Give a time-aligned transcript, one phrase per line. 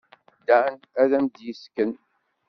[0.47, 1.91] Dan ad am-d-yessken.